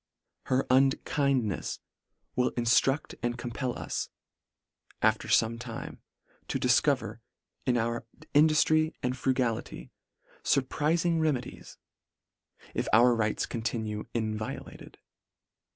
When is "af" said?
5.03-5.19